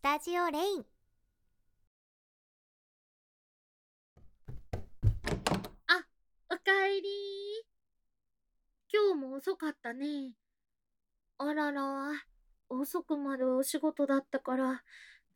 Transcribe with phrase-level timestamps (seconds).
[0.00, 0.84] スタジオレイン
[5.88, 6.06] あ、
[6.48, 7.08] おかえり
[8.90, 10.32] 今日も遅かったね。
[11.36, 12.12] あらら、
[12.70, 14.82] 遅くまでお仕事だったから、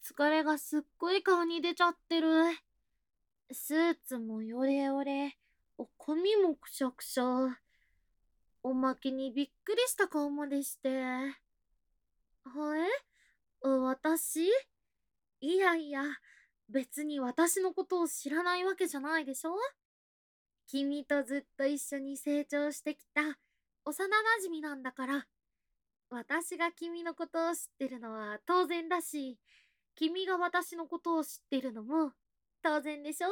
[0.03, 2.31] 疲れがすっごい顔に出ちゃってる。
[3.53, 5.37] スーツもヨレヨレ、
[5.77, 7.61] お髪もくしゃくしゃ。
[8.63, 10.89] おまけにびっくりした顔までして。
[10.89, 11.35] は
[12.79, 13.14] い
[13.69, 14.47] 私？
[15.41, 16.03] いやいや、
[16.69, 19.57] 別に私のことを知らないわけじゃないでしょ？
[20.67, 23.37] 君とずっと一緒に成長してきた幼
[23.87, 25.27] 馴染なんだから。
[26.11, 29.39] 私が君のことを知ってるのは当然だし、
[29.95, 32.13] 君が私のことを知ってるのも
[32.63, 33.29] 当然でしょ？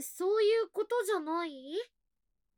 [0.00, 1.76] そういうことじゃない？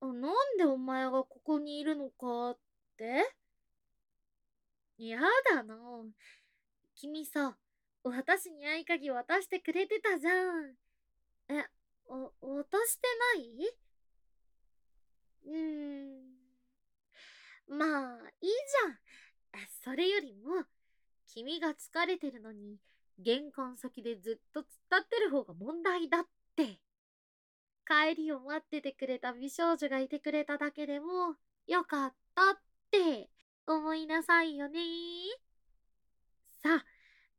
[0.01, 0.21] なん
[0.59, 2.59] でお前がここにいるのかっ
[2.97, 3.35] て？
[5.09, 5.79] やだな。
[6.95, 7.57] 君さ、
[8.05, 10.77] 私に合鍵渡してくれてたじゃん。
[11.49, 11.65] え、
[12.07, 13.71] お、渡してない？
[15.47, 15.59] うー
[17.75, 17.79] ん。
[17.79, 18.99] まあ、いいじゃん。
[19.83, 20.65] それよりも、
[21.27, 22.79] 君が疲れてるのに、
[23.19, 26.81] 玄関先でずっと突っ立ってる方が問題だって。
[27.87, 32.61] 帰りを待っててくれた美少女がいてくれただけでも、よかったっ
[32.91, 33.31] て
[33.75, 34.81] 思いなさいよね
[36.63, 36.85] さ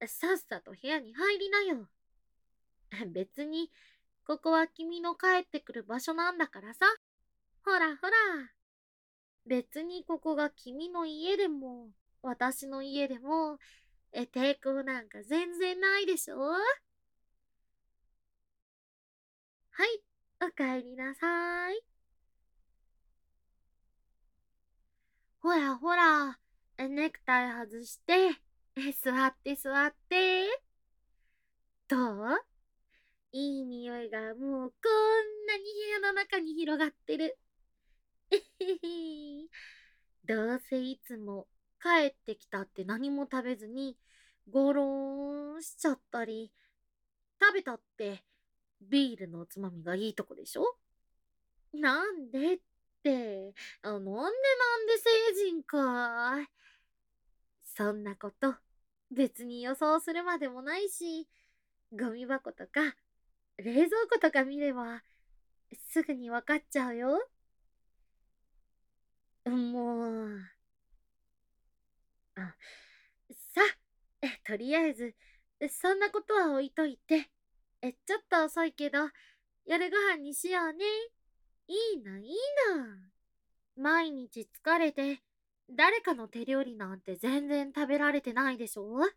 [0.01, 1.89] あ、さっさと部屋に入りなよ。
[3.13, 3.71] 別に、
[4.25, 6.85] ここは君の帰ってくる場所なんだからさ。
[7.63, 8.13] ほらほら。
[9.45, 13.59] 別にここが君の家でも、私の家でも、
[14.11, 16.59] え、抵抗なんか全然ないでしょは
[19.85, 20.03] い、
[20.41, 21.90] おかえりなさい。
[25.43, 26.37] ほらほら、
[26.77, 28.29] ネクタイ外して、
[29.03, 30.45] 座って座って。
[31.87, 32.27] どう？
[33.31, 37.39] いい匂いがもうこんなに部屋の中に広がってる。
[38.29, 39.47] えへへ。
[40.25, 41.47] どうせいつも
[41.81, 43.97] 帰ってきたって何も食べずに
[44.47, 46.51] ゴローンしちゃったり、
[47.41, 48.23] 食べたって
[48.79, 50.77] ビールのおつまみがいいとこでしょ？
[51.73, 52.59] なんでっ、
[53.83, 56.47] あ、なんでなんで成人か
[57.63, 58.55] そんなこと、
[59.11, 61.27] 別に予想するまでもないし、
[61.93, 62.95] ゴミ箱とか、
[63.57, 65.03] 冷蔵庫とか見れば、
[65.89, 67.27] すぐにわかっちゃうよ。
[69.45, 70.39] もう。
[72.35, 72.55] あ、
[73.31, 73.61] さ、
[74.45, 75.15] とりあえず、
[75.69, 77.29] そんなことは置いといて、
[77.81, 78.99] え、ちょっと遅いけど、
[79.65, 80.85] 夜ご飯にしようね。
[81.71, 82.27] いいな、いい
[82.75, 83.11] な。
[83.77, 85.21] 毎日疲れて、
[85.69, 89.07] 誰かの手料理なんて全然食べられてないでしょ？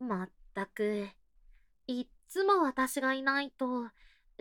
[0.00, 1.06] まったく、
[1.86, 3.88] いっつも私がいないと、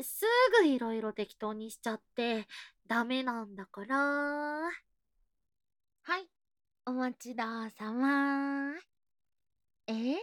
[0.02, 0.26] す
[0.60, 2.48] ぐいろいろ適当にしちゃって、
[2.88, 3.96] ダメなんだから。
[4.00, 4.72] は
[6.18, 6.28] い、
[6.88, 8.74] お待ちどうさま。
[9.86, 10.16] え？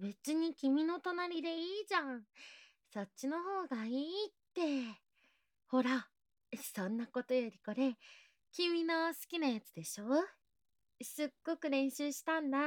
[0.00, 2.24] 別に君の隣でいいじゃん。
[2.92, 5.05] そっちの方がいいって。
[5.76, 6.08] ほら、
[6.74, 7.98] そんなことよりこれ、
[8.50, 10.04] 君の好きなやつでしょ？
[11.02, 12.58] すっごく練習したんだ。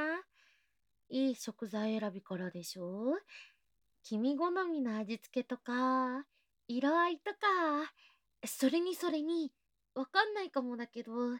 [1.09, 3.17] いい食材選びからでしょ？
[4.03, 6.23] 君好みの味付けとか、
[6.67, 7.37] 色合いとか、
[8.45, 9.51] それにそれに、
[9.95, 11.39] わかんないかもだけど、隠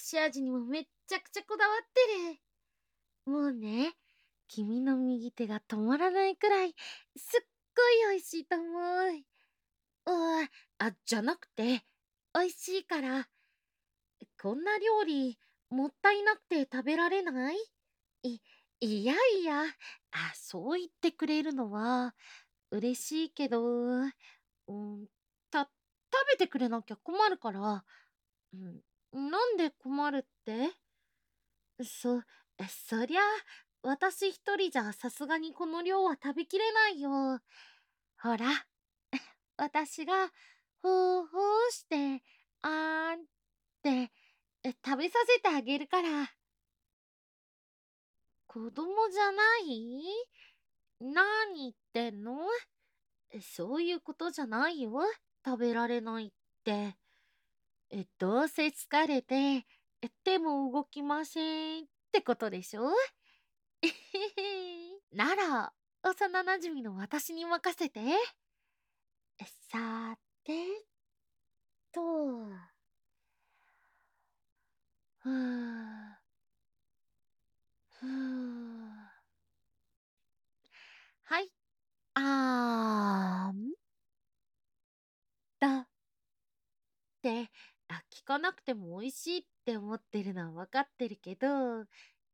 [0.00, 1.88] し味にもめっちゃくちゃこだわっ
[3.24, 3.32] てる。
[3.32, 3.94] もうね、
[4.48, 6.74] 君の右手が止まらないくらい、
[7.16, 9.29] すっごい美味しいと思う。
[10.06, 10.10] う
[10.78, 11.84] あ、じゃなくて、
[12.34, 13.28] 美味しいから。
[14.40, 15.38] こんな料理、
[15.70, 17.56] もったいなくて食べられない？
[18.24, 18.40] い、
[18.80, 19.62] いやいや、
[20.12, 22.14] あ、そう言ってくれるのは、
[22.70, 23.64] 嬉しいけど、
[23.98, 24.02] う
[24.74, 25.08] ん、
[25.50, 25.70] た、食
[26.32, 27.84] べてくれなきゃ困るから、
[28.54, 28.56] う
[29.18, 30.70] ん、なんで困るって？
[31.84, 32.22] そ、
[32.68, 33.22] そりゃ、
[33.82, 37.40] 私一人じゃさすがにこの量は食べきれないよ。
[38.20, 38.46] ほら、
[39.60, 40.32] 私が、
[40.82, 42.22] ほうほうして、
[42.62, 43.24] あーんっ
[43.82, 44.10] て、
[44.82, 46.08] 食べさせてあげるから。
[48.46, 50.02] 子供じゃない？
[51.00, 52.38] 何言ってんの？
[53.42, 54.92] そういうことじゃないよ。
[55.44, 56.32] 食べられないっ
[56.64, 56.96] て。
[57.90, 59.66] え、どうせ疲れて、
[60.24, 62.90] 手も動きませんってことでしょ？
[65.12, 68.00] なら、幼馴染の私に任せて。
[69.70, 70.52] さて
[71.94, 72.70] と。
[75.22, 76.20] ふう
[78.00, 79.10] ふう
[81.24, 81.50] はい。
[82.14, 83.58] あー。
[83.58, 83.72] ん
[85.60, 85.86] だっ
[87.22, 87.50] て
[87.88, 91.82] あ聞かなくても美味しいって思ってるのはわかってるけど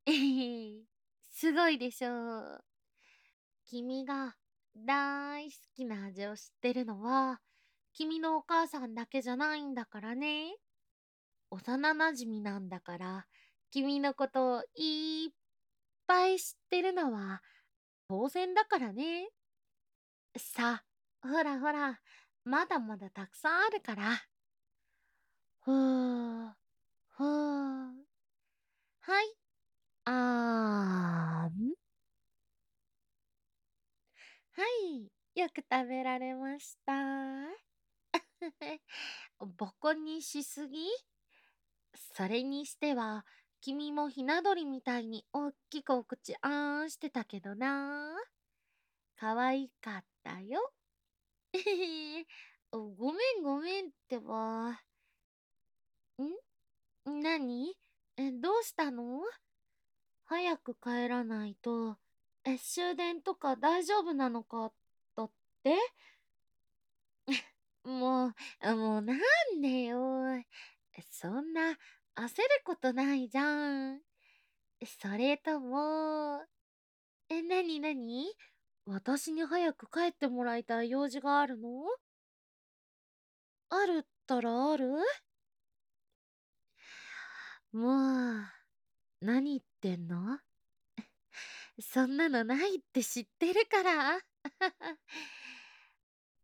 [0.07, 0.83] えへへ
[1.33, 2.11] すごいでしょ
[2.41, 2.65] う。
[3.69, 4.37] 君が
[4.85, 7.41] 大好きな味を知ってるのは、
[7.95, 10.55] 君のお母さんだけじゃないんだからね。
[11.51, 13.27] 幼馴染なんだから、
[13.71, 15.35] 君のことをいっ
[16.07, 17.43] ぱい知ってるのは
[18.09, 19.29] 当然だからね。
[20.37, 20.83] さ
[21.23, 22.01] あ、ほらほら、
[22.45, 24.27] まだまだたくさんあるから。
[25.63, 26.53] ふー、
[27.11, 28.07] ふー。
[29.01, 29.37] はい、
[30.05, 31.86] あーん。
[34.57, 36.95] はい、よく食べられました。
[39.39, 40.79] ボコにしすぎ？
[42.15, 43.27] それにしては、
[43.61, 48.17] 君もひな鳥みたいにおっきくお口あーんしてたけどな。
[49.17, 50.73] かわいかったよ。
[51.53, 52.27] えへへ、
[52.73, 54.71] ごめんごめんってば。
[57.07, 57.21] ん？
[57.21, 57.77] なに
[58.17, 59.21] え、どうしたの？
[60.25, 61.99] 早く帰らないと、
[62.55, 64.73] 終電とか大丈夫なのか、
[65.17, 65.31] だっ
[65.65, 65.77] て？
[67.85, 68.27] も
[68.63, 70.25] う、もうなんでよ。
[71.11, 71.73] そんな
[72.15, 74.01] 焦ることないじゃん。
[74.85, 76.45] それとも、
[77.29, 78.27] え、なになに？
[78.87, 81.69] 私に早く帰ってもらいたい用事があるの？
[83.69, 84.93] あるったらある？
[87.73, 88.45] もう、
[89.21, 90.39] 何言ってんの？
[91.81, 94.19] そんなのないって知ってるから。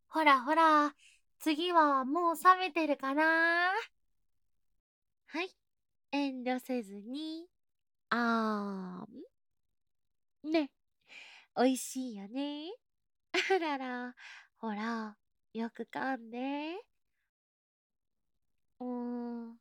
[0.09, 0.95] ほらほら、
[1.39, 3.73] 次はもう冷めてるかな？
[5.27, 5.51] はい、
[6.11, 7.47] 遠慮せずに。
[8.11, 10.53] あーん。
[10.53, 10.71] ね、
[11.55, 12.71] おいしいよね。
[13.33, 14.15] あらら、
[14.59, 15.17] ほら、
[15.55, 16.77] よく噛んで。
[18.81, 18.87] うー
[19.53, 19.59] ん。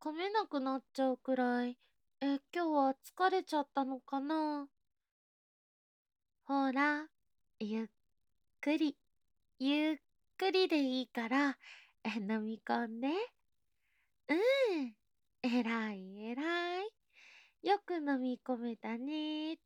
[0.00, 1.78] 噛めなくなっちゃうくらい、
[2.20, 4.68] え、今日は疲れちゃったのかな？
[6.46, 7.08] ほら、
[7.58, 7.86] ゆっ
[8.60, 8.98] くり、
[9.58, 9.96] ゆっ
[10.38, 11.58] くりでいいから、
[12.04, 13.08] え、飲み込んで。
[14.28, 14.94] うん、
[15.42, 16.86] えらいえらい。
[17.62, 19.56] よく飲み込めたねっ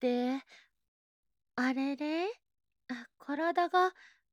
[0.00, 0.42] て。
[1.58, 2.26] あれれ？
[2.88, 3.92] あ、体が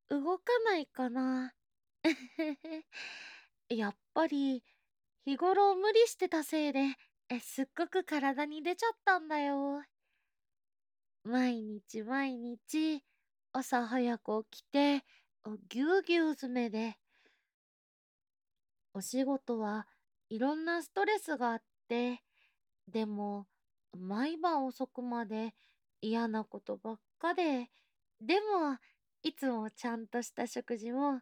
[0.10, 1.54] 動かないかな。
[3.70, 4.64] やっぱり
[5.26, 6.96] 日頃無理してたせいで、
[7.28, 9.84] え、すっごく体に出ちゃったんだよ。
[11.26, 13.04] 毎日毎日、
[13.52, 15.04] 朝早く起きて、
[15.68, 16.98] ぎゅうぎゅう詰めで。
[18.94, 19.88] お仕事は
[20.30, 22.24] いろんなストレスがあって、
[22.88, 23.48] でも、
[23.98, 25.54] 毎晩遅くまで
[26.02, 27.70] 嫌なことばっかで、
[28.22, 28.78] でも、
[29.24, 31.22] いつもちゃんとした食事も、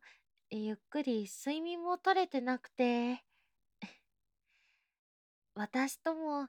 [0.50, 3.24] ゆっくり睡眠も取れてなくて、
[5.62, 6.48] 私とも、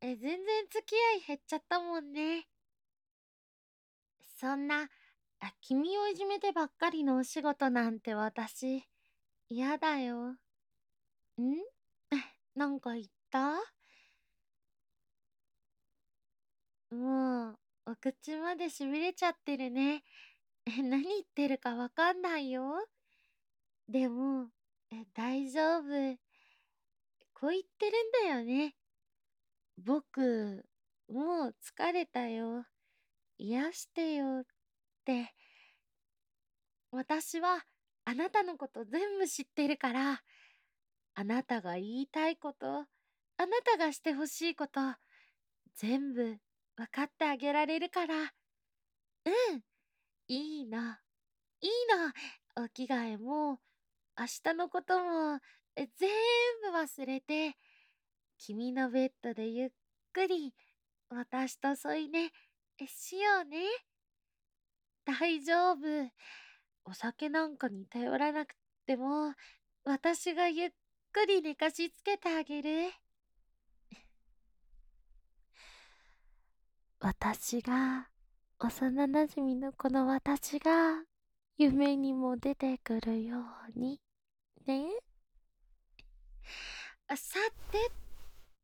[0.00, 2.48] え、全然付き合い減っちゃったもんね。
[4.38, 4.88] そんな、
[5.40, 8.82] あ、君をいじめてばっかりのお仕事なんて私、
[9.50, 10.30] 嫌だよ。
[10.30, 10.36] ん？
[12.56, 13.56] なんか言った？
[16.90, 20.02] もう、お口までしびれちゃってるね。
[20.66, 22.88] え、 何言ってるかわかんないよ。
[23.88, 24.48] でも、
[24.90, 26.23] え、大丈夫。
[27.44, 28.74] こう言ってるんだよね。
[29.76, 30.64] 僕、
[31.10, 32.64] もう疲れたよ。
[33.36, 34.44] 癒してよっ
[35.04, 35.34] て。
[36.90, 37.66] 私は
[38.06, 40.22] あなたのこと全部知ってるから、
[41.14, 42.86] あなたが言いたいこと、あ
[43.36, 44.80] なたがしてほしいこと、
[45.74, 46.38] 全部
[46.76, 48.14] 分かってあげられるから。
[48.22, 49.60] うん、
[50.28, 51.02] いいな、
[51.60, 52.14] いいな、
[52.64, 53.60] お着替えも、
[54.18, 55.40] 明日のことも、
[55.76, 55.86] 全
[56.62, 57.56] 部忘れて、
[58.38, 59.70] 君のベッドでゆっ
[60.12, 60.54] くり、
[61.08, 62.30] 私と添い寝、
[62.86, 63.58] しようね。
[65.04, 65.78] 大丈夫。
[66.84, 68.54] お酒なんかに頼らなく
[68.86, 69.34] ても、
[69.84, 70.70] 私がゆっ
[71.12, 72.92] くり寝かしつけてあげる。
[77.00, 78.08] 私が、
[78.58, 81.04] 幼なじみのこの私が、
[81.58, 83.44] 夢にも出てくるよ
[83.76, 84.00] うに、
[84.66, 84.86] ね。
[87.16, 87.38] さ
[87.70, 87.78] て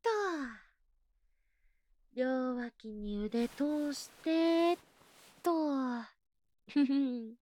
[0.03, 0.09] と。
[2.13, 4.77] 両脇に腕通して、
[5.41, 6.01] と。
[6.67, 7.41] ふふ。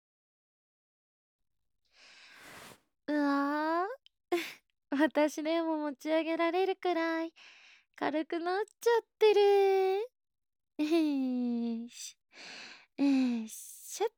[3.08, 4.02] うわぁ。
[4.90, 7.32] 私でも持ち上げられるくらい
[7.96, 9.40] 軽くなっちゃってる。
[10.78, 12.16] えーし。
[12.98, 14.08] えーしゃっ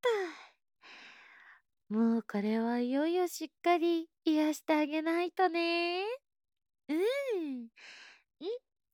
[0.00, 0.51] た。
[1.92, 6.04] もうこれはいよいよしっかり癒してあげないとね。
[6.88, 7.64] うん。
[7.64, 7.68] ん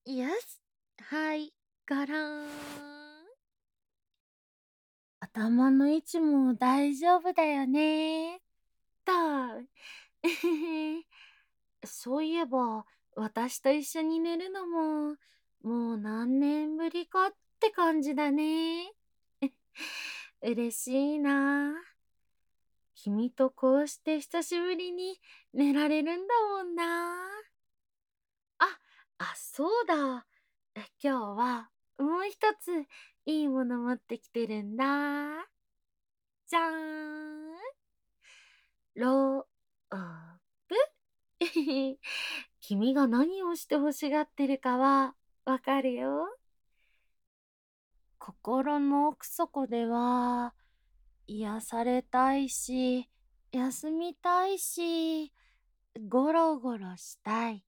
[0.05, 0.61] よし。
[1.03, 1.55] はい、
[1.89, 2.49] ごろーん。
[5.21, 8.41] 頭の位置も大丈夫だよね。
[9.05, 9.13] と。
[11.87, 15.17] そういえば、私と一緒に寝るのも、
[15.63, 18.93] もう何年ぶりかって感じだね。
[20.43, 21.77] 嬉しいな。
[23.09, 25.19] 君とこうして久しぶりに
[25.55, 26.85] 寝られるんだもんな。
[28.59, 28.79] あ、
[29.17, 30.27] あ、そうだ。
[30.75, 32.87] 今日はもう一つ
[33.25, 34.85] いいもの持ってきてるんだ。
[36.49, 37.57] じゃーん。
[38.95, 40.37] ロー
[40.69, 40.77] プ？
[42.61, 45.15] 君が何をして欲しがってるかは
[45.47, 46.37] わかるよ。
[48.19, 50.53] 心の奥底では
[51.29, 53.07] 癒されたいし、
[53.53, 55.31] 休みたいし、
[56.09, 57.65] ゴロゴロしたい。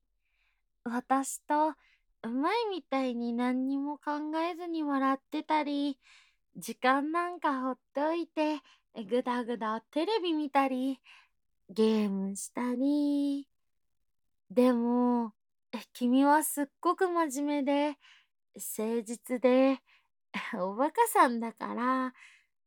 [0.85, 1.75] 私と
[2.23, 4.13] 前みたいに何にも考
[4.51, 5.99] えずに笑ってたり、
[6.57, 8.61] 時間なんかほっといて、
[9.09, 10.99] ぐだぐだテレビ見たり、
[11.69, 13.47] ゲームしたり。
[14.51, 15.35] でも、
[15.93, 17.99] 君はすっごく真面目で、
[18.55, 19.81] 誠実で、
[20.59, 22.15] おバカさんだから、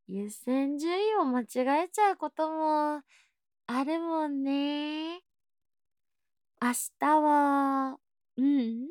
[0.08, 3.02] 優先順位を間違えちゃうことも
[3.68, 5.22] あるもんね。
[6.62, 6.70] 明
[7.00, 7.98] 日は、
[8.38, 8.88] うん、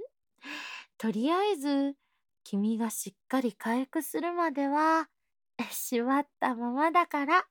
[0.99, 1.97] とりあえず、
[2.45, 5.09] 君がしっかり回復するまでは、
[5.71, 7.47] しまったままだから。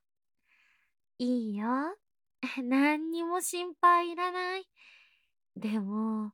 [1.18, 1.98] いいよ。
[2.64, 4.68] 何にも心配いらない。
[5.56, 6.34] でも、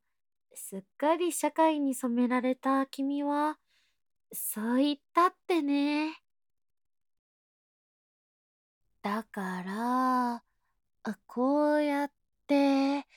[0.54, 3.60] すっかり社会に染められた君は、
[4.32, 6.22] そう言ったってね。
[9.08, 10.44] だから、
[11.28, 12.12] こうやっ
[12.46, 13.08] て、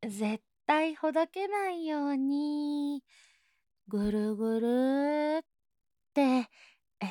[0.00, 3.02] 絶対ほどけないように、
[3.88, 5.46] ぐるぐるっ
[6.14, 6.48] て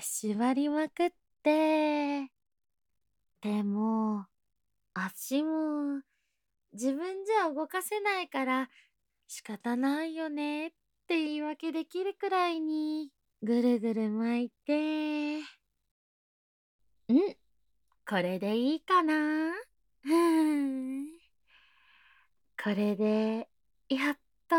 [0.01, 1.11] 縛りまくっ
[1.43, 2.31] て、
[3.41, 4.27] でも、
[4.93, 6.01] 足も
[6.71, 8.69] 自分じゃ動かせないから
[9.27, 10.71] 仕方ないよねっ
[11.05, 13.11] て言い訳できるくらいに
[13.43, 15.41] ぐるぐる巻いて、
[17.13, 17.40] ん。
[18.11, 19.53] これでいいかな？
[22.61, 23.47] これで、
[23.87, 24.17] やっ
[24.49, 24.55] と、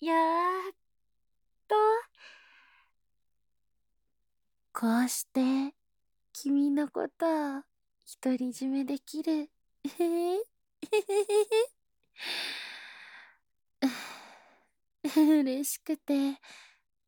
[0.00, 0.14] や
[0.70, 0.74] っ
[1.66, 1.74] と、
[4.72, 5.74] こうして、
[6.32, 7.26] 君のこと
[7.58, 7.62] を
[8.22, 9.50] 独り占めできる？
[15.04, 16.40] 嬉しくて、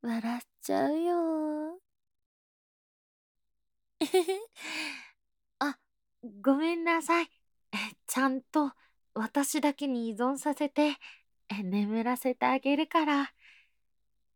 [0.03, 1.79] 笑っちゃうよ。
[6.41, 7.29] ごめんなさい。
[8.07, 8.73] ちゃんと
[9.13, 10.97] 私だけに依存させて
[11.63, 13.35] 眠らせてあげるから。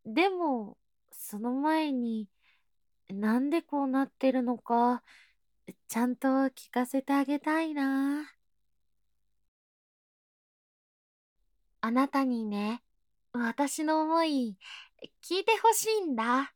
[0.05, 0.77] でも、
[1.11, 2.29] その前に、
[3.09, 5.03] なんでこうなってるのか、
[5.89, 8.31] ちゃんと聞かせてあげたいな。
[11.81, 12.83] あなたにね、
[13.33, 14.59] 私の思い、
[15.23, 16.53] 聞いてほしいんだ。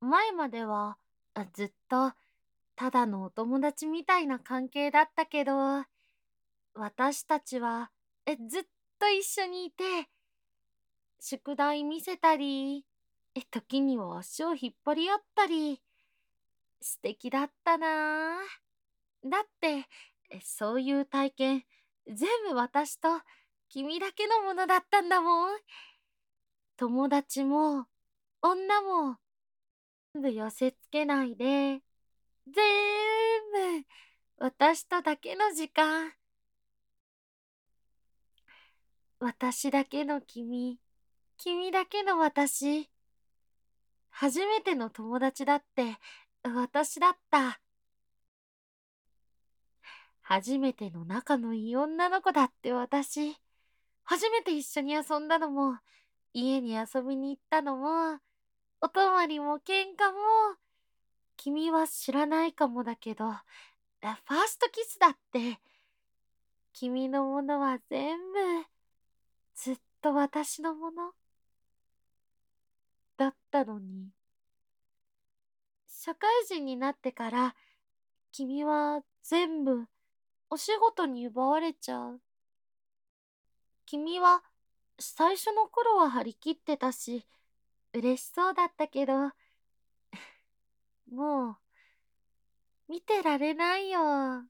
[0.00, 0.96] 前までは、
[1.52, 2.14] ずっと、
[2.78, 5.52] ただのお友達みたいな関係だったけど、
[6.74, 7.90] 私たちは
[8.24, 8.62] えずっ
[9.00, 9.82] と一緒にいて、
[11.18, 12.86] 宿題見せたり、
[13.34, 15.82] え時には足を引っ張り合ったり、
[16.80, 18.36] 素敵だったな
[19.24, 19.88] だって、
[20.40, 21.64] そういう体験、
[22.06, 23.08] 全部私と
[23.70, 25.58] 君だけのものだったんだもん。
[26.76, 27.86] 友達も、
[28.40, 29.16] 女も、
[30.14, 31.80] 全部寄せつけないで、
[32.52, 33.86] 全部、
[34.38, 36.12] 私とだけの時間。
[39.20, 40.78] 私だけの君、
[41.36, 42.88] 君だけの私。
[44.10, 45.96] 初めての友達だって
[46.42, 47.60] 私だった。
[50.22, 53.36] 初めての仲のいい女の子だって私。
[54.04, 55.78] 初めて一緒に遊んだのも、
[56.32, 58.18] 家に遊びに行ったのも、
[58.80, 60.56] お泊まりも喧嘩も、
[61.38, 64.14] 君は知らないかもだけど、ファー
[64.48, 65.60] ストキスだって、
[66.72, 68.38] 君のものは全部、
[69.54, 71.12] ずっと私のもの
[73.16, 74.10] だったのに。
[75.86, 77.54] 社会人になってから、
[78.32, 79.86] 君は全部
[80.50, 82.20] お仕事に奪われちゃう。
[83.86, 84.42] 君は
[84.98, 87.24] 最初の頃は張り切ってたし、
[87.94, 89.30] 嬉しそうだったけど、
[91.10, 91.56] もう、
[92.88, 94.44] 見てられないよ。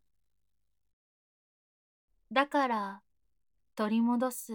[2.31, 3.03] だから、
[3.75, 4.53] 取り戻す。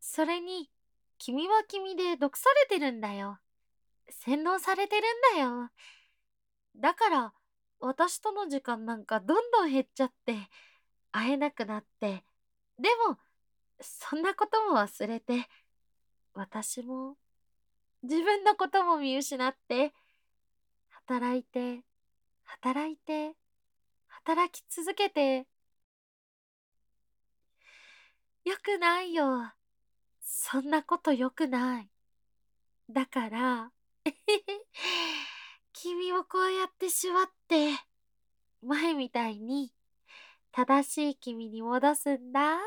[0.00, 0.70] それに、
[1.18, 3.38] 君は君で毒されてるんだよ。
[4.10, 5.70] 洗脳されてるんだよ。
[6.76, 7.34] だから、
[7.80, 10.48] 私との時間なんかどんどん減っちゃって、
[11.12, 12.24] 会えなくなって、
[12.78, 13.18] でも、
[13.80, 15.48] そんなことも忘れて、
[16.34, 17.16] 私も、
[18.02, 19.92] 自分のことも見失って、
[20.88, 21.82] 働いて、
[22.44, 23.34] 働いて、
[24.06, 25.46] 働き続けて。
[28.44, 29.52] よくないよ。
[30.20, 31.90] そんなことよくない。
[32.88, 33.72] だから、
[35.72, 37.74] 君をこうやってしまって、
[38.62, 39.72] 前みたいに
[40.52, 42.58] 正しい君に戻すんだ。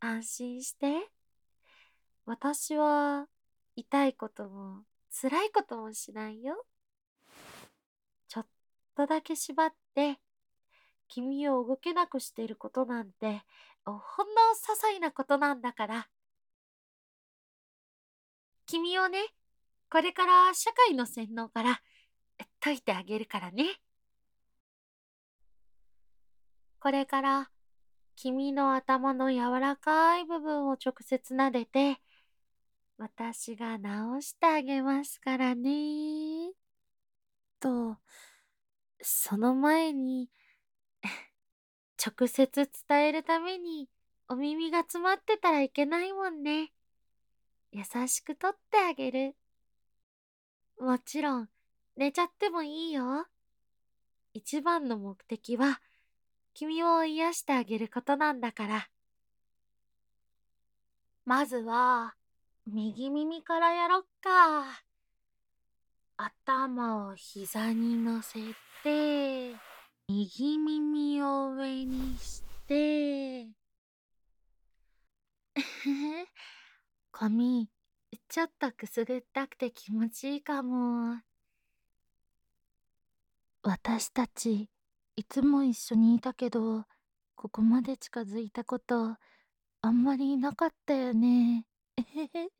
[0.00, 1.10] 安心して。
[2.24, 3.28] 私は
[3.80, 6.66] 痛いことも辛いこともしないよ。
[8.28, 8.46] ちょっ
[8.94, 10.20] とだけ縛って
[11.08, 13.42] 君を動けなくしていることなんて
[13.84, 14.02] ほんの
[14.54, 16.08] 些細なことなんだから。
[18.66, 19.18] 君をね、
[19.90, 21.80] これから社会の洗脳から
[22.60, 23.64] 解いてあげるからね。
[26.78, 27.50] これから
[28.14, 31.98] 君の頭の柔らかい部分を直接撫でて、
[33.00, 36.52] 私が直してあげますからね。
[37.58, 37.96] と、
[39.00, 40.28] その前に、
[41.96, 43.88] 直接伝えるために
[44.28, 46.74] お耳が詰まってたらいけないもんね。
[47.72, 49.34] 優しく取ってあげる。
[50.78, 51.48] もちろん、
[51.96, 53.26] 寝ちゃってもいいよ。
[54.34, 55.80] 一番の目的は、
[56.52, 58.90] 君を癒してあげることなんだから。
[61.24, 62.14] まずは、
[62.66, 64.82] 右耳からやろっか。
[66.16, 68.38] 頭を膝に乗せ
[68.82, 69.54] て、
[70.08, 73.48] 右耳を上にして、
[77.10, 77.70] 髪、
[78.28, 81.22] ちょっとくすぐったくて気持ちいいかも。
[83.62, 84.68] 私たち、
[85.16, 86.84] いつも一緒にいたけど、
[87.36, 89.16] ここまで近づいたこと、
[89.80, 91.66] あんまりなかったよね。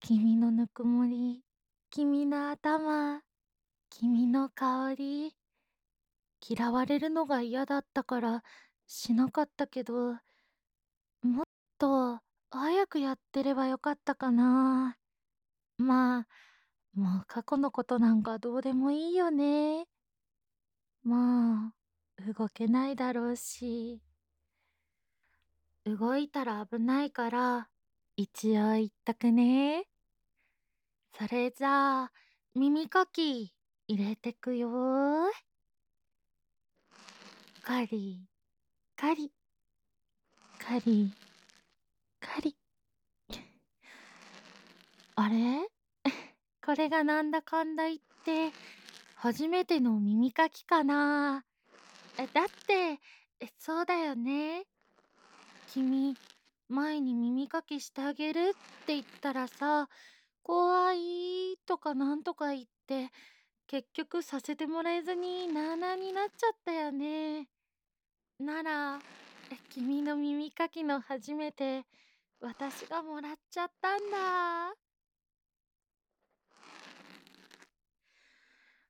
[0.00, 1.44] 君のぬくもり、
[1.90, 3.22] 君の頭、
[3.90, 5.36] 君の香り。
[6.44, 8.42] 嫌われるのが嫌だったから
[8.86, 10.14] しなかったけど、
[11.22, 11.44] もっ
[11.78, 14.98] と早くやってればよかったかな。
[15.78, 16.26] まあ、
[16.94, 19.86] もう過去のことなんかどうでもいいよね。
[21.04, 21.72] ま
[22.18, 24.02] あ、動けないだろうし。
[25.84, 27.68] 動いたら危ないから、
[28.16, 29.84] 一応言っとくね。
[31.18, 32.12] それじゃあ、
[32.54, 33.52] 耳かき
[33.88, 35.30] 入れてくよ。
[37.62, 38.20] カリ
[38.96, 39.30] カリ
[40.58, 41.12] カリ
[42.20, 42.56] カリ
[45.14, 45.68] あれ？
[46.64, 48.50] これがなんだかんだ言って
[49.16, 51.44] 初めての耳かきかな
[52.16, 52.26] だっ
[52.66, 53.00] て
[53.58, 54.64] そうだよね
[55.72, 56.16] 君
[56.68, 59.88] 前に耳かきしてあげるって言ったらさ
[60.42, 63.10] 怖いとかなんとか言って
[63.66, 67.48] 結局させてもらえずになあなあになっちゃったよね。
[68.38, 68.98] なら、
[69.70, 71.84] 君の耳かきの初めて
[72.40, 74.74] 私がもらっちゃったんだ。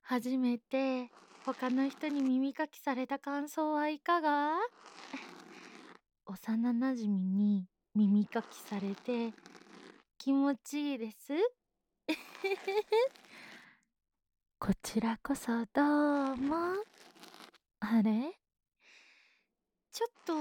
[0.01, 1.11] 初めて
[1.45, 4.55] 他の人に耳かきされた感想はいかが？
[6.25, 9.33] 幼なじみに耳かきされて
[10.17, 11.33] 気持ちいいです
[14.57, 15.81] こちらこそど
[16.33, 16.55] うも。
[17.81, 18.33] あれ？
[19.91, 20.33] ちょっと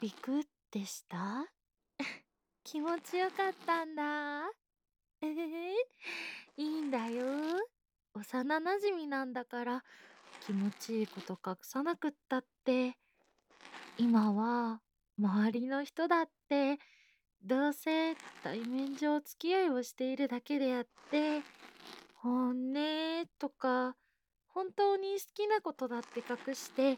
[0.00, 1.46] ビクってした？
[2.64, 4.48] 気持ちよかったんだ。
[5.20, 5.76] え へい
[6.56, 7.26] いんだよ。
[8.14, 9.84] 幼なじみなんだから
[10.40, 12.96] 気持ちいいこと隠さなくったって。
[13.98, 14.80] 今は
[15.18, 16.78] 周りの人だって
[17.42, 21.42] どうせ対面上付き合いをしているだけであって
[22.22, 23.96] 本音とか、
[24.46, 26.96] 本当に好きなことだって隠して、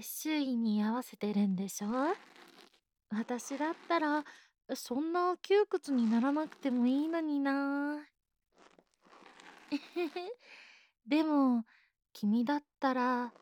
[0.00, 1.88] 周囲に合わせてるんでしょ？
[3.10, 4.24] 私だったら、
[4.74, 7.98] そんな窮屈にならなくてもいいのにな。
[11.06, 11.66] でも、
[12.14, 13.34] 君だったら、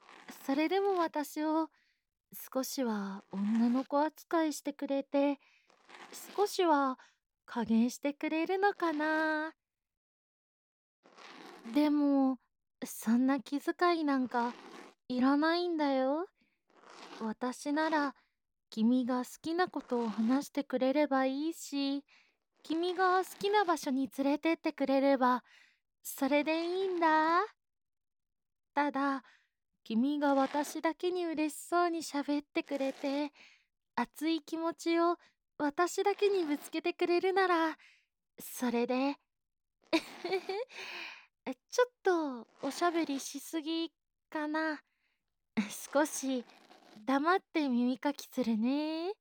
[0.45, 1.71] それでも私を
[2.35, 5.39] 少しは女の子扱いしてくれて、
[6.37, 6.99] 少しは
[7.47, 9.53] 加減してくれるのかな。
[11.75, 12.39] でも、
[12.85, 14.53] そんな気遣いなんか
[15.09, 16.27] いらないんだよ。
[17.21, 18.15] 私なら
[18.71, 22.05] 君が好きなことを話してくれればいいし、
[22.63, 25.45] 君が好きな場所に連れてってくれれば
[26.03, 27.41] それでいいんだ。
[28.75, 29.25] ただ、
[29.85, 33.33] 君が私だけに嬉しそうに喋ってくれて、
[33.97, 35.17] 熱い気持ちを
[35.59, 37.77] 私だけにぶつけてくれるなら、
[38.41, 39.17] それで
[41.71, 43.93] ちょっとおしゃべりしすぎ
[44.31, 44.83] かな。
[45.93, 46.45] 少し
[47.05, 49.13] 黙って耳かきするね。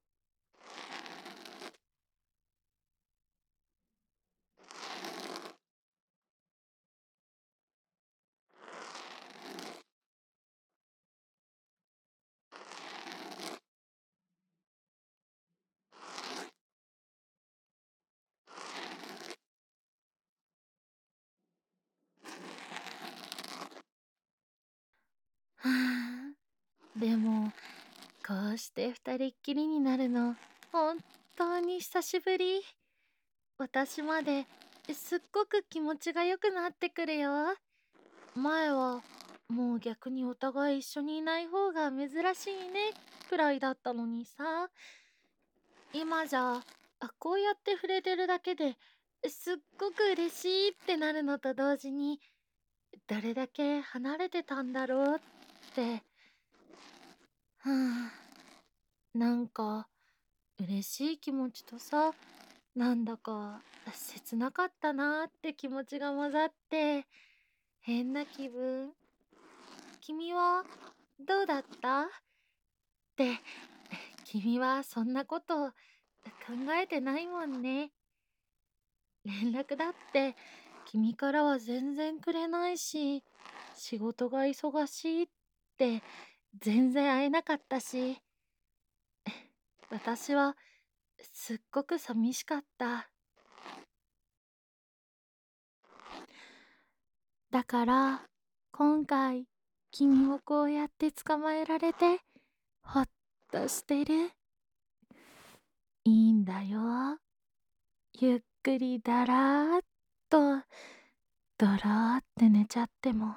[25.63, 27.53] はあ、でも、
[28.27, 30.35] こうして二人っきりになるの、
[30.71, 30.97] 本
[31.37, 32.61] 当に久しぶり。
[33.57, 34.45] 私まで
[34.93, 37.55] すっごく気持ちが良くなってくるよ。
[38.35, 39.01] 前は、
[39.47, 42.91] もう逆にお互い一緒にいない方が珍しいね、
[43.29, 44.69] くらいだったのにさ。
[45.93, 48.75] 今じゃ、あこうやって触れてるだけで
[49.27, 52.19] すっごく嬉しいってなるのと同時に、
[53.07, 56.03] どれだけ離れてたんだろうってって
[57.57, 58.22] はあ
[59.13, 59.87] なんか
[60.59, 62.11] 嬉しい気持ちとさ
[62.75, 63.61] なんだか
[63.93, 67.05] 切なかったなーって気持ちが混ざって
[67.81, 68.91] 変な気分。
[70.01, 70.63] 君は
[71.19, 72.03] どうだった？
[72.03, 72.05] っ
[73.15, 73.39] て
[74.25, 75.73] 君はそんなこと考
[76.81, 77.91] えてないもんね。
[79.25, 80.35] 連絡だって
[80.85, 83.23] 君からは全然くれないし
[83.75, 85.33] 仕事が忙しいって
[85.73, 86.03] って
[86.59, 88.21] 全然会えなかったし、
[89.93, 90.57] 私は
[91.19, 93.11] すっごく寂しかった。
[97.51, 98.21] だから
[98.71, 99.45] 今回
[99.91, 102.21] 君をこうやって捕まえられて
[102.81, 103.05] ほっ
[103.51, 104.31] としてる。
[106.05, 107.19] いいんだよ。
[108.19, 109.81] ゆっくりだらーっ
[110.27, 110.39] と
[111.59, 113.35] ドローって寝ちゃっても。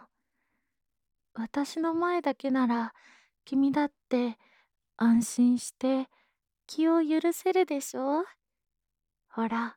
[1.34, 2.94] 私の前だけなら
[3.44, 4.38] 君だって
[4.96, 6.08] 安心して
[6.66, 8.24] 気を許せるでしょ？
[9.28, 9.76] ほら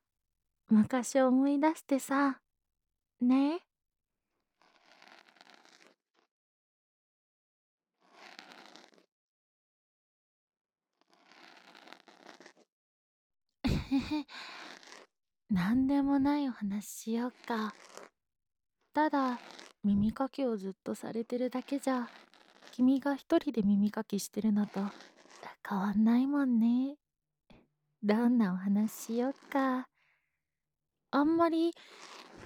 [0.70, 2.40] 昔思い出してさ。
[3.22, 3.60] ね？
[13.66, 13.70] え
[15.50, 17.74] 何でもないお話しようか。
[18.94, 19.40] ただ
[19.84, 22.10] 耳かきをずっとされてるだけじゃ
[22.72, 24.82] 君が一人で耳かきしてるのと
[25.70, 26.96] 変わんないもんね。
[28.02, 29.88] どんなお話しよっか。
[31.12, 31.74] あんまり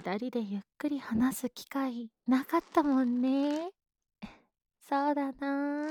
[0.03, 3.69] 二人でゆっくり話す機会なかったもんね。
[4.89, 5.88] そうだな。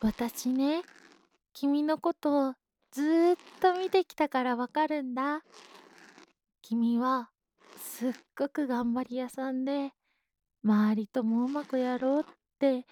[0.00, 0.82] 私ね
[1.52, 2.54] 君のことを
[2.90, 5.42] ずっと見てきたからわかるんだ。
[6.62, 7.28] 君は
[7.76, 9.90] すっごく頑張り屋さんで、
[10.64, 12.24] 周りともうまくやろうっ
[12.58, 12.86] て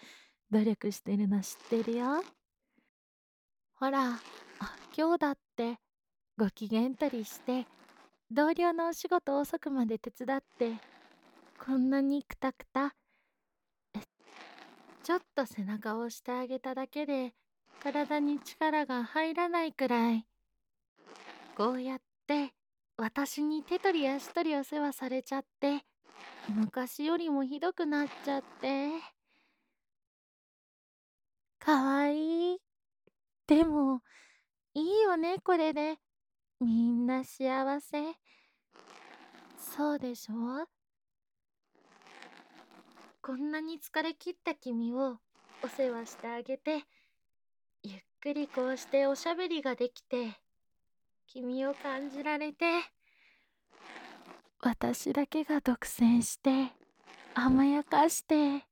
[0.53, 2.23] 努力してるの知ってるよ。
[3.75, 4.21] ほら、
[4.95, 5.79] 今日だって
[6.37, 7.67] ご機嫌取りして、
[8.31, 10.73] 同僚のお仕事遅くまで手伝って、
[11.59, 12.95] こんなにくたくた。
[15.03, 17.33] ちょっと背中を押してあげただけで、
[17.83, 20.27] 体に力が入らないくらい。
[21.57, 22.53] こうやって
[22.99, 25.81] 私に手取り足取りお世話されちゃって
[26.49, 28.91] 昔よりもひどくなっちゃって
[31.65, 32.59] かわいい。
[33.47, 34.03] でも
[34.75, 35.97] いいよねこれで。
[36.61, 38.15] みんな幸せ。
[39.57, 40.67] そうでしょ？
[43.23, 45.19] こんなに疲れ切った君を
[45.63, 46.85] お世話してあげて
[47.85, 50.33] ゆっくりこうしておしゃべりができて
[51.29, 52.65] 君を感じられて
[54.61, 56.73] 私だけが独占して
[57.35, 58.67] 甘やかして。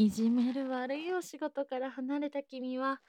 [0.00, 3.02] いじめる悪いお仕事から離れた君は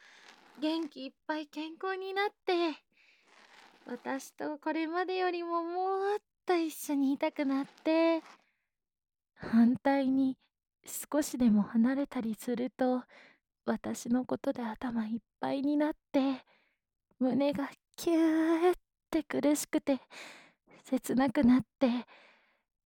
[0.60, 2.84] 元気いっぱい健康になって
[3.86, 8.21] 私とこれまでよりももっと一緒にいたくなって
[9.36, 10.36] 反対に
[10.86, 13.04] 少しでも離れたりすると
[13.65, 16.43] 私のことで頭いっぱいになって
[17.21, 18.73] 胸がキューっ
[19.10, 20.01] て苦しくて
[20.84, 21.88] 切なくなって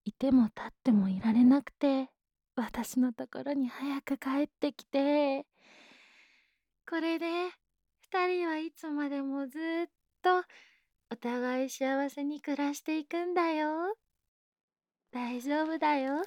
[0.04, 2.10] いても立ってもいられなくて
[2.56, 5.46] 私のところに早く帰ってきて。
[6.90, 7.28] これで
[8.14, 9.90] 二人はいつまでもずっ
[10.22, 10.44] と
[11.12, 13.98] お互い幸せに暮らしていくんだよ。
[15.12, 16.24] 大丈夫だよ。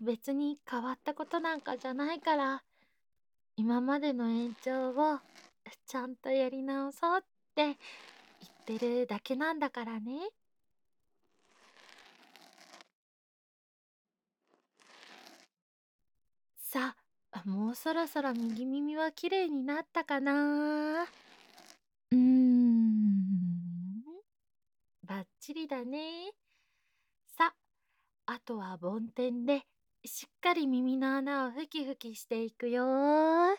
[0.00, 2.62] 別に変わったことなんかじゃないから。
[3.56, 5.20] 今までの延長を
[5.86, 7.22] ちゃんとやり直そうっ
[7.54, 7.64] て
[8.66, 10.18] 言ってるだけなんだからね。
[16.74, 16.96] さ
[17.30, 21.04] あ、もうそろそろ右耳はきれいになったかな？
[21.04, 24.02] うーん。
[25.04, 26.32] バッチリだね。
[27.38, 27.54] さ、
[28.26, 29.62] あとは梵天で
[30.04, 33.56] しっかり耳の穴をふきふきしていくよ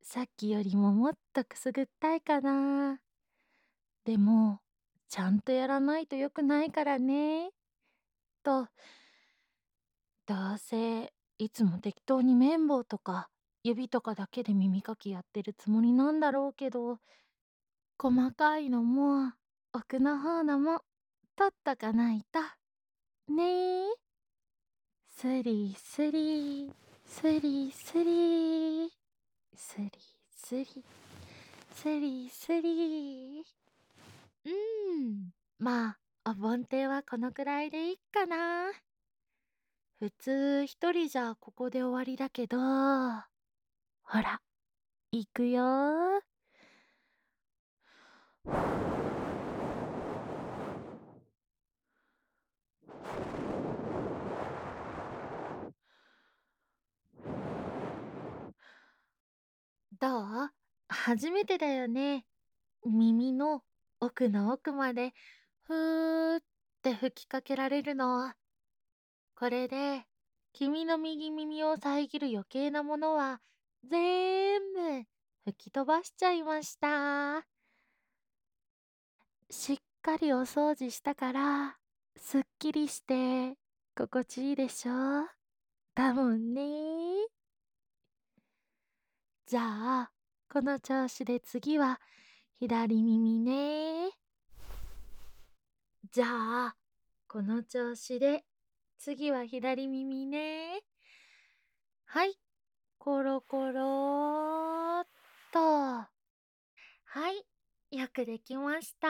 [0.00, 3.00] さっきよりももっとくすぐったいかな
[4.04, 4.60] でも
[5.08, 7.50] ちゃんとやらないとよくないからね
[8.44, 8.68] と
[10.28, 13.28] どうせいつも適当に綿棒とか
[13.62, 16.98] 指とかだけで耳かきやってるつもりなんだろうけど
[17.98, 19.32] 細かいのも
[19.72, 20.80] 奥の方のも
[21.36, 22.40] 取っとかないと
[23.32, 24.08] ねえ。
[25.08, 26.72] スリスリ
[27.04, 28.92] スリスリ
[29.54, 29.90] スリ
[30.34, 30.84] スリ
[31.74, 33.44] スリスリ
[34.44, 35.30] うん。
[35.58, 38.87] まあお盆亭はこのくらいでいいかな。
[40.00, 42.62] 普通一人じゃここで終わりだけどほ
[44.14, 44.40] ら
[45.10, 46.20] 行くよ
[60.00, 60.50] どう？
[60.88, 62.24] 初めてだよね。
[62.86, 63.64] 耳の
[63.98, 65.12] 奥の奥まで
[65.64, 66.42] ふーっ
[66.82, 68.32] て吹きかけられるの。
[69.38, 70.04] これで
[70.52, 73.40] 君の右耳を遮る余計なものは
[73.88, 75.04] 全部
[75.44, 77.46] 吹き飛ばしちゃいました。
[79.48, 81.76] しっかりお掃除したから
[82.16, 83.54] すっきりして
[83.96, 85.28] 心地いいでしょ？
[85.94, 86.62] だもんね
[89.46, 90.10] じゃあ、
[90.52, 92.00] この調子で次は
[92.58, 94.10] 左耳ね。
[96.10, 96.76] じゃあ、
[97.28, 98.44] この調子で
[98.98, 100.82] 次は左耳ね。
[102.04, 102.36] はい、
[102.98, 105.06] コロコロっ
[105.52, 105.60] と。
[105.60, 106.08] は
[107.30, 109.08] い、よくできました。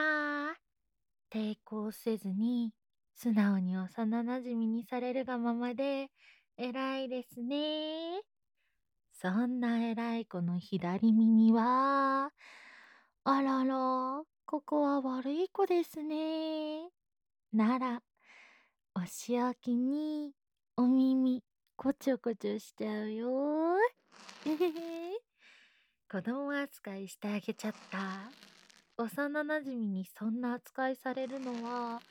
[1.31, 2.71] 抵抗せずに
[3.15, 6.09] 素直に幼なじみにされるがままで
[6.55, 8.21] 偉いですね。
[9.11, 12.31] そんな偉い子の左耳は、
[13.23, 16.89] あらら、ここは悪い子ですね。
[17.51, 18.03] なら、
[19.01, 20.33] お仕置きに
[20.75, 21.41] お耳
[21.77, 23.77] こちょこちょしちゃうよ。
[26.11, 28.29] 子供扱いしてあげちゃった。
[28.97, 32.01] 幼なじみにそんな扱いされるのは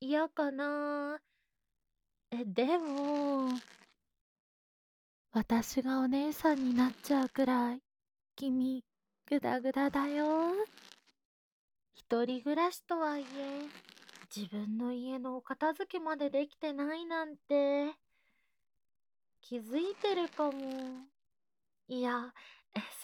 [0.00, 1.20] 嫌かな。
[2.30, 3.50] え、でも、
[5.32, 7.82] 私がお姉さんになっちゃうくらい、
[8.34, 8.82] 君、
[9.26, 10.54] ぐだぐだだよ。
[11.92, 13.68] 一人暮らしとはいえ、
[14.34, 17.90] 自分の家のお片付けまでできてないなんて、
[19.40, 20.52] 気づいてるかも。
[21.88, 22.32] いや、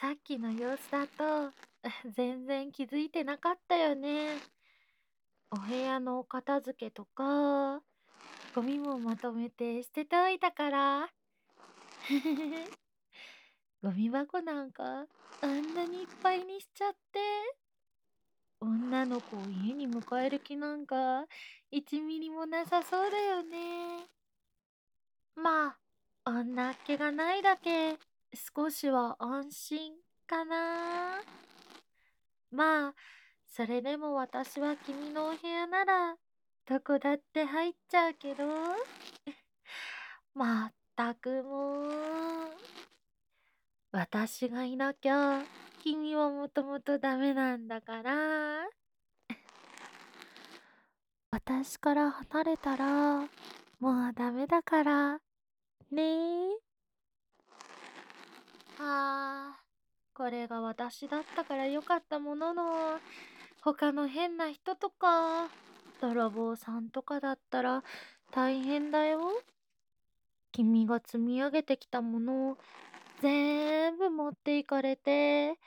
[0.01, 1.53] さっきの様子だと、
[2.15, 4.39] 全然気づいてなかったよね。
[5.51, 7.83] お部屋のお片付けとか、
[8.55, 11.11] ゴミもまとめて捨てておいたから。
[13.83, 15.07] ゴミ箱なんか
[15.41, 17.66] あんなにいっぱいにしちゃって。
[18.61, 21.27] 女の子を家に迎える気なんか
[21.73, 24.07] 1ミリもなさそうだよね。
[25.35, 25.77] まあ、
[26.25, 27.97] 女っ気がないだけ
[28.35, 29.93] 少しは安心
[30.27, 31.23] かな。
[32.51, 32.95] まあ、
[33.47, 36.17] それでも私は君のお部屋なら
[36.69, 38.45] どこだって入っちゃうけど。
[40.35, 42.57] まったくもう。
[43.93, 45.43] 私がいなきゃ、
[45.87, 48.69] 君はもともとダメなんだから。
[51.31, 53.21] 私から離れたら、
[53.79, 55.21] もうダメだから、
[55.93, 56.49] ねえ。
[58.79, 59.61] はあ、
[60.13, 62.99] これが私だったからよかったものの、
[63.63, 65.47] 他の変な人とか、
[66.01, 67.85] 泥棒さんとかだったら
[68.33, 69.21] 大変だよ。
[70.51, 72.59] 君が積み上げてきたものを
[73.21, 75.59] 全部持っていかれて、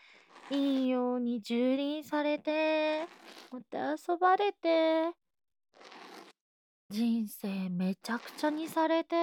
[0.52, 3.08] いいように蹂躙されて、
[3.52, 5.12] もてあそばれて、
[6.90, 9.16] 人生めちゃくちゃにされて、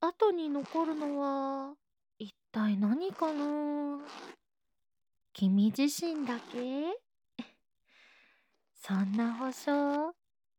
[0.00, 1.74] 後に残るのは
[2.18, 4.00] 一体何かな？
[5.32, 6.98] 君自身だけ？
[8.82, 10.14] そんな保証、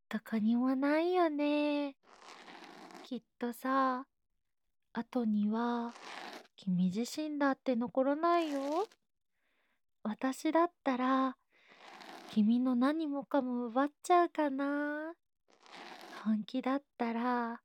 [0.10, 1.96] どこにもないよね。
[3.04, 4.06] きっとさ、
[4.98, 5.94] 後には
[6.56, 8.88] 君自身だって残らないよ。
[10.02, 11.38] 私だったら、
[12.32, 15.14] 君の何もかも奪っちゃうかな。
[16.24, 17.62] 本気だったら、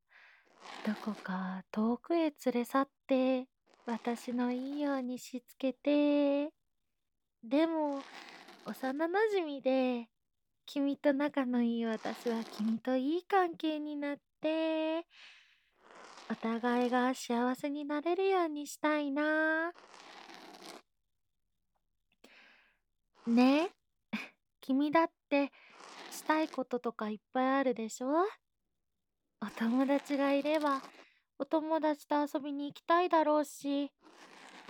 [0.87, 3.47] どこか遠くへ連れ去って、
[3.87, 6.51] 私のいいようにしつけて。
[7.42, 8.03] でも、
[8.66, 10.09] 幼なじみで、
[10.66, 15.07] 君と仲のいい私は君といい関係になって、
[16.33, 19.71] お互いが幸せになれるようにしたいな。
[23.27, 23.71] ねえ、
[24.62, 25.53] 君だって
[26.11, 28.09] したいこととかいっぱいあるでしょ？
[29.42, 30.81] お友達がいれば
[31.38, 33.92] お友達と遊びに行きたいだろうし、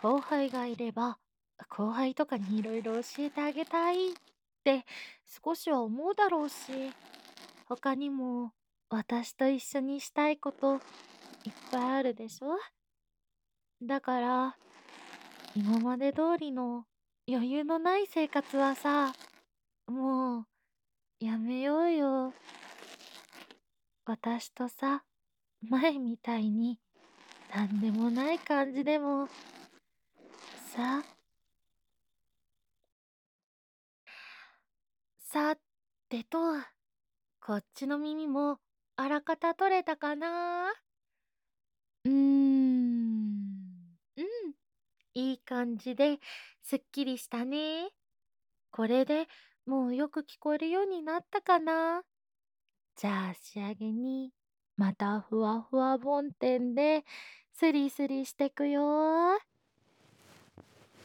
[0.02, 1.18] 後輩がいれば
[1.68, 4.12] 後輩とかにいろいろ教えてあげたいっ
[4.64, 4.84] て
[5.44, 6.54] 少しは思うだろうし、
[7.68, 8.50] 他にも
[8.90, 10.80] 私と一緒にしたいこと
[11.44, 12.58] いっぱいあるでしょ？
[13.82, 14.56] だから、
[15.56, 16.86] 今まで通りの
[17.28, 19.12] 余裕のない生活はさ、
[19.86, 20.46] もう、
[21.20, 22.34] やめようよ。
[24.04, 25.04] 私とさ、
[25.68, 26.78] 前みたいに、
[27.54, 29.28] なんでもない感じでも、
[30.74, 31.02] さ、
[35.18, 35.56] さ
[36.08, 36.38] てと、
[37.40, 38.58] こっちの耳も
[38.96, 40.72] あらかた取れたかな？
[42.04, 42.14] うーん、
[44.16, 44.26] うん、
[45.14, 46.18] いい感じで
[46.62, 47.90] すっきりしたね。
[48.70, 49.28] これで
[49.66, 52.02] もうよく聞こえるようになったかな
[52.96, 54.32] じゃあ仕上げに、
[54.76, 57.04] またふわふわ梵天で
[57.52, 59.38] スリスリしてくよ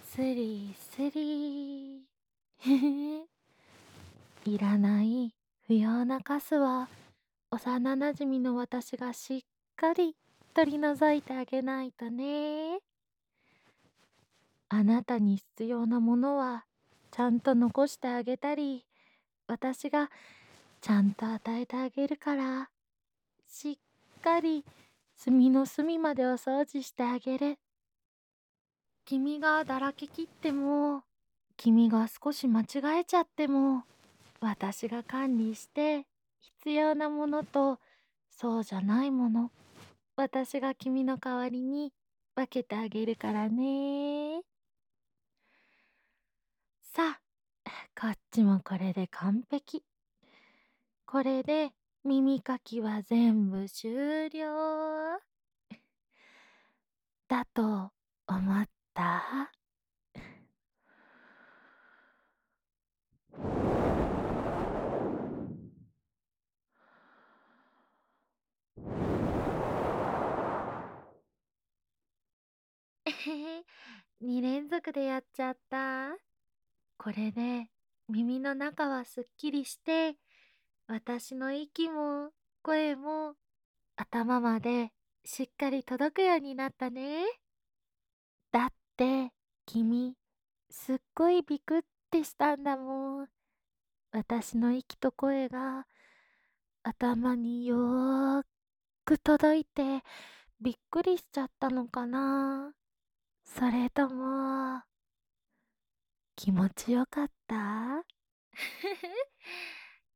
[0.05, 2.03] スリスリ。
[4.45, 5.33] いらない
[5.67, 6.87] 不要なカスは
[7.51, 9.41] 幼なじみの私がしっ
[9.75, 10.15] かり
[10.57, 12.79] 取り除いてあげないとね。
[14.69, 16.65] あなたに必要なものは
[17.11, 18.83] ちゃんと残してあげたり、
[19.45, 20.09] 私が
[20.81, 22.71] ちゃんと与えてあげるから、
[23.47, 24.65] しっかり
[25.15, 27.59] 隅の隅までお掃除してあげる。
[29.05, 31.03] 君がだらけきっても、
[31.55, 33.83] 君が少し間違えちゃっても、
[34.41, 36.07] 私が管理して
[36.39, 37.77] 必要なものと
[38.31, 39.51] そうじゃないもの
[40.17, 41.93] 私が君の代わりに
[42.35, 44.41] 分けてあげるからね。
[46.81, 49.83] さあこっちもこれで完璧。
[51.05, 51.69] これで
[52.03, 55.19] 耳かきは全部終了。
[57.27, 57.91] だと
[58.27, 59.56] 思った？
[74.21, 76.15] 2連続でやっちゃった。
[76.97, 77.69] これで
[78.09, 80.15] 耳の中はすっきりして、
[80.87, 83.35] 私の息も声も
[83.95, 84.91] 頭まで
[85.25, 87.25] しっかり届くようになったね。
[88.51, 89.31] だって
[89.65, 90.15] 君
[90.69, 93.27] すっごいビクってしたんだもん。
[94.11, 95.85] 私の息と声が
[96.83, 98.43] 頭によー
[99.03, 100.01] く届いて
[100.61, 102.71] びっくりしちゃったのかな。
[103.47, 104.83] それとも、
[106.35, 108.03] 気持ちよかった？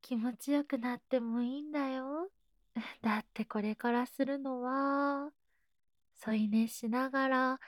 [0.04, 2.30] 気持ちよくなってもいいんだよ。
[3.02, 5.32] だってこれからするのは、
[6.18, 7.60] 添い寝しながら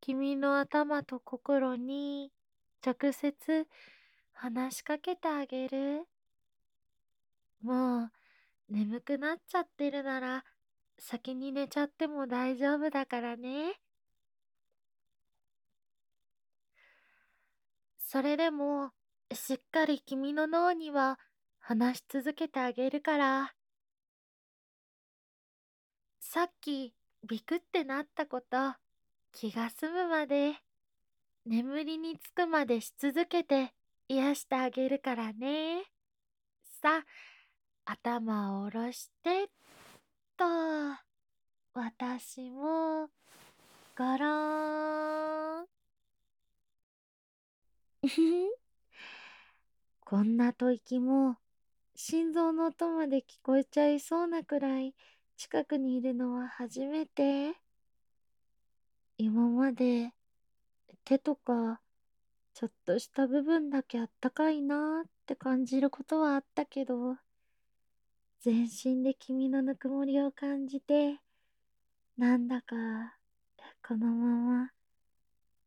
[0.00, 2.30] 君の頭と心に
[2.86, 3.66] 直接
[4.32, 6.06] 話しかけてあげる。
[7.62, 8.12] もう
[8.68, 10.44] 眠くなっちゃってるなら
[10.98, 13.80] 先に寝ちゃっても大丈夫だからね。
[18.06, 18.92] それでも、
[19.32, 21.18] しっかり君の脳には
[21.58, 23.52] 話し続けてあげるから。
[26.20, 26.94] さっき
[27.28, 28.74] ビクってなったこと
[29.32, 30.54] 気が済むまで
[31.44, 33.72] 眠りにつくまでし続けて
[34.08, 35.82] 癒してあげるからね。
[36.80, 37.02] さ
[37.86, 39.46] あ、頭を下ろしてっ
[40.36, 40.44] と。
[41.74, 43.08] 私も、
[43.96, 45.75] ゴローン。
[50.04, 51.38] こんな吐息も
[51.94, 54.94] 心臓の音まで聞こえちゃいそうなくらい
[55.36, 57.54] 近くにいるのは初めて。
[59.18, 60.12] 今まで
[61.04, 61.80] 手とか
[62.52, 67.16] ちょっとした部分だけあったかいなーって感じることはあったけど、
[68.40, 71.18] 全身で君のぬくもりを感じて、
[72.18, 72.76] なんだか
[73.86, 74.75] このまま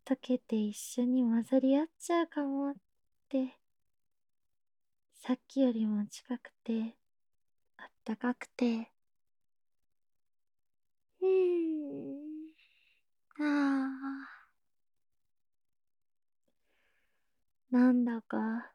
[0.09, 2.73] 溶けて一緒に混ざり合っちゃうかもっ
[3.29, 3.59] て
[5.13, 6.95] さっきよりも近くて
[7.77, 8.91] あったかくて。
[11.21, 12.49] うーん。
[13.39, 14.49] ああ
[17.69, 18.71] なんだか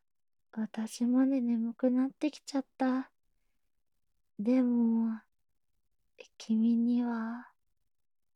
[0.53, 3.11] 私まで眠くなってきちゃった。
[4.39, 5.18] でも
[6.39, 7.49] 君には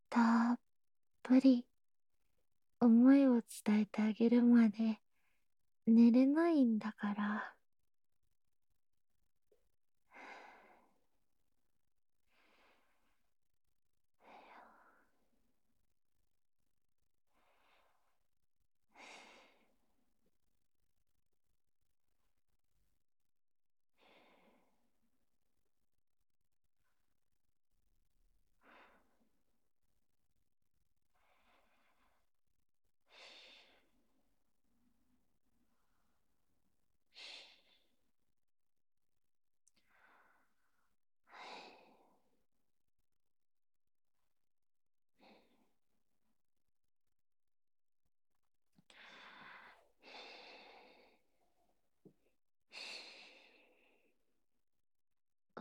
[0.09, 0.59] たっ
[1.23, 1.68] ぷり
[2.81, 4.99] 思いを伝えてあげるまで
[5.87, 7.55] 寝れないんだから。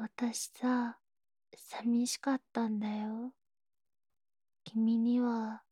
[0.00, 0.96] 私さ
[1.56, 3.32] 寂しかったんだよ。
[4.62, 5.62] 君には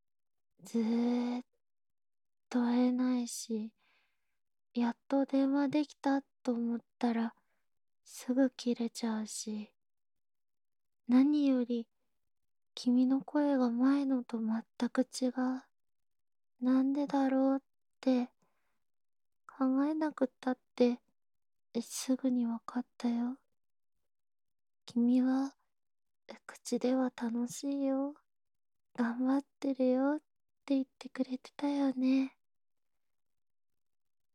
[0.64, 1.44] ずーっ
[2.50, 3.70] と会えないし
[4.74, 7.34] やっと電話できたと思ったら
[8.04, 9.70] すぐ切れちゃうし
[11.08, 11.86] 何より
[12.74, 15.32] 君の声が前のと全く違う。
[16.60, 17.60] なんでだろうっ
[18.00, 18.28] て
[19.46, 20.98] 考えなくったって
[21.80, 23.36] すぐにわかったよ。
[24.86, 25.52] 君は
[26.46, 28.14] 口では楽しいよ。
[28.96, 30.18] 頑張ってるよっ
[30.64, 32.34] て言ってくれてたよね。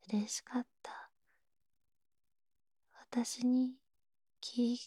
[0.10, 1.10] 嬉しかった。
[3.12, 3.74] 私に
[4.40, 4.80] 気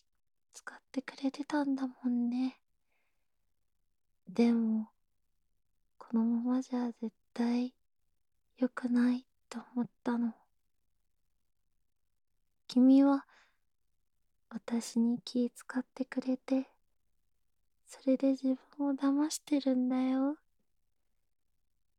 [0.52, 2.58] 使ってくれてたんだもんね。
[4.28, 4.88] でも
[5.98, 7.74] このままじゃ絶対
[8.58, 10.34] 良くないと思ったの。
[12.68, 13.26] 君は
[14.54, 16.68] 私に気使ってくれて
[17.84, 20.36] それで自分を騙してるんだよ。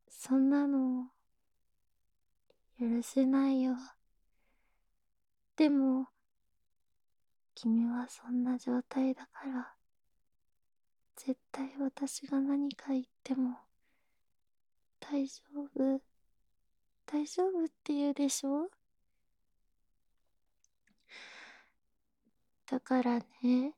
[0.08, 1.10] そんなの
[2.80, 3.76] 許せないよ。
[5.56, 6.08] でも
[7.54, 9.74] 君はそんな状態だから
[11.14, 13.58] 絶対私が何か言っても
[14.98, 15.42] 大丈
[15.74, 16.00] 夫。
[17.04, 18.70] 大丈夫って言うでしょ？
[22.66, 23.74] だからね。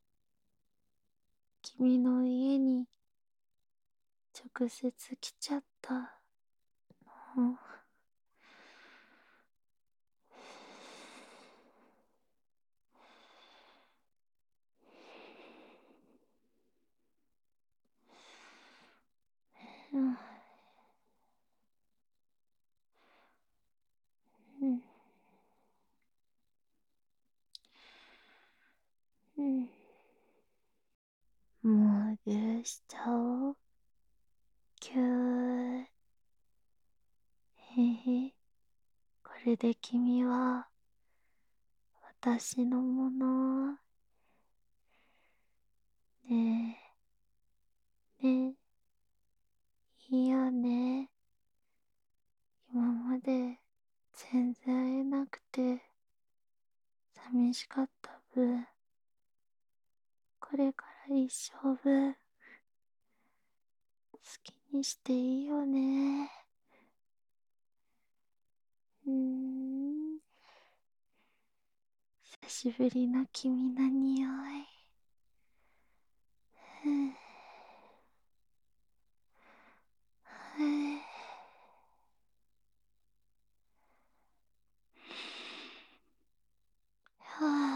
[1.62, 2.86] 君の家に
[4.34, 5.94] 直接来ちゃった
[7.36, 7.67] の。
[29.38, 29.68] うん
[31.62, 32.32] もう許
[32.64, 33.56] しちゃおう。
[34.80, 35.84] ぎゅー。
[37.56, 37.82] へ
[38.26, 38.34] へ
[39.22, 40.68] これで君は
[42.22, 43.72] 私のもの。
[46.28, 46.78] ね
[48.22, 48.26] え。
[48.26, 48.54] ね
[50.10, 50.14] え。
[50.16, 51.10] いいよね。
[52.72, 53.58] 今まで
[54.32, 55.82] 全然会えなくて
[57.14, 58.66] 寂しかった分
[60.50, 62.14] これから一生分
[64.12, 66.30] 好きにしていいよね。
[69.06, 70.18] うーん。
[72.48, 74.66] 久しぶりの君の匂い。
[76.82, 77.12] ふぅ。
[80.56, 80.98] ふぅ。
[87.20, 87.67] はあ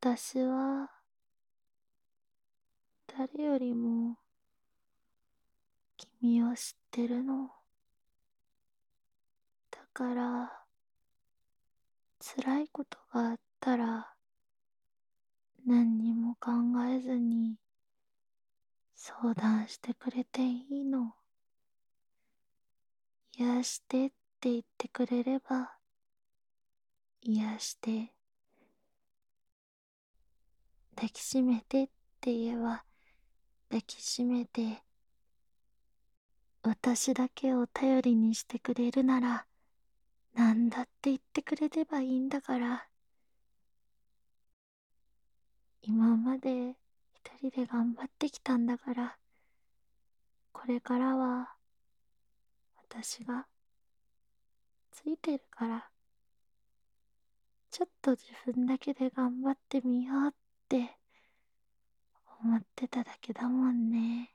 [0.00, 0.88] 私は
[3.08, 4.16] 誰よりも
[6.20, 7.50] 君を知ってるの。
[9.72, 10.52] だから
[12.20, 14.14] 辛いことがあったら
[15.66, 16.52] 何にも考
[16.88, 17.56] えずに
[18.94, 21.14] 相談してくれていいの。
[23.36, 25.72] 癒してって言ってくれれば
[27.22, 28.12] 癒して
[30.98, 31.88] 抱きしめてっ
[32.20, 32.82] て言えば
[33.68, 34.82] 抱きしめて
[36.64, 39.46] 私だけを頼りにしてくれるなら
[40.34, 42.88] 何だって言ってくれればいいんだから。
[45.82, 46.70] 今まで
[47.14, 49.16] 一人で頑張ってきたんだから
[50.52, 51.54] これからは
[52.90, 53.46] 私が
[54.90, 55.88] ついてるから
[57.70, 60.98] ちょっと自分だけで頑張ってみようってって
[62.42, 64.34] 思ってただけだもんね。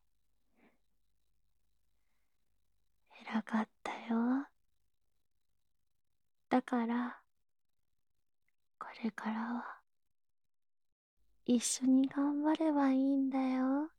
[3.22, 4.48] 偉かったよ。
[6.50, 7.20] だから
[8.80, 9.80] これからは
[11.46, 13.92] 一緒に頑張ればいいんだよ。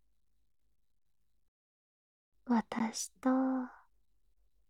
[2.46, 3.30] 私と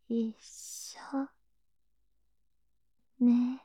[0.08, 1.28] 一緒
[3.20, 3.63] ね。